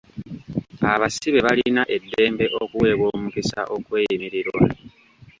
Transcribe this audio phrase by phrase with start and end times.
[0.91, 4.61] Abasibe balina eddembe okuweebwa omukisa okweyimirirwa.